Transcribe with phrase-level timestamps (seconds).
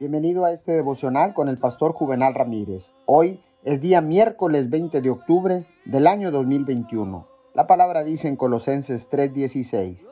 [0.00, 2.92] Bienvenido a este devocional con el pastor Juvenal Ramírez.
[3.04, 7.26] Hoy es día miércoles 20 de octubre del año 2021.
[7.52, 10.06] La palabra dice en Colosenses 3:16,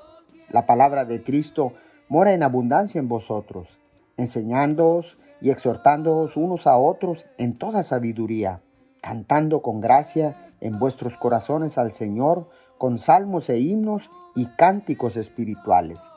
[0.51, 1.73] la palabra de Cristo
[2.09, 3.79] mora en abundancia en vosotros,
[4.17, 8.63] enseñándoos y exhortándoos unos a otros en toda sabiduría,
[9.01, 16.11] cantando con gracia en vuestros corazones al Señor con salmos e himnos y cánticos espirituales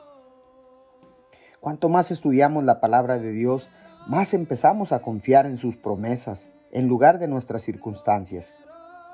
[1.60, 3.68] Cuanto más estudiamos la palabra de Dios,
[4.06, 8.54] más empezamos a confiar en sus promesas en lugar de nuestras circunstancias.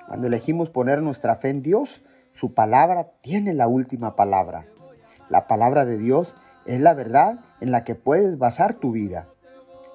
[0.07, 4.67] Cuando elegimos poner nuestra fe en Dios, su palabra tiene la última palabra.
[5.29, 9.27] La palabra de Dios es la verdad en la que puedes basar tu vida.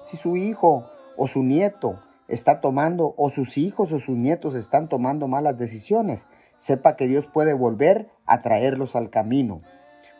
[0.02, 4.90] Si su hijo o su nieto está tomando, o sus hijos o sus nietos están
[4.90, 6.26] tomando malas decisiones,
[6.58, 9.62] sepa que Dios puede volver a traerlos al camino.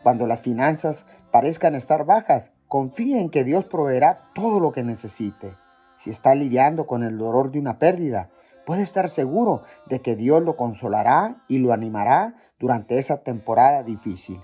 [0.03, 5.55] Cuando las finanzas parezcan estar bajas, confíe en que Dios proveerá todo lo que necesite.
[5.97, 8.29] Si está lidiando con el dolor de una pérdida,
[8.65, 14.41] puede estar seguro de que Dios lo consolará y lo animará durante esa temporada difícil.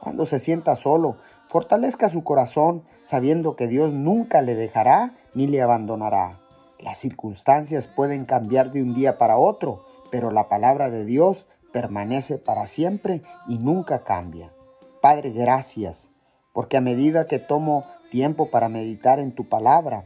[0.00, 1.16] Cuando se sienta solo,
[1.48, 6.40] fortalezca su corazón sabiendo que Dios nunca le dejará ni le abandonará.
[6.78, 12.38] Las circunstancias pueden cambiar de un día para otro, pero la palabra de Dios permanece
[12.38, 14.52] para siempre y nunca cambia.
[15.00, 16.10] Padre, gracias,
[16.52, 20.04] porque a medida que tomo tiempo para meditar en tu palabra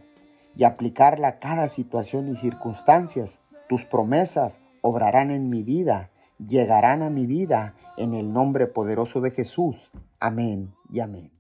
[0.56, 7.10] y aplicarla a cada situación y circunstancias, tus promesas obrarán en mi vida, llegarán a
[7.10, 9.90] mi vida en el nombre poderoso de Jesús.
[10.20, 11.32] Amén y amén.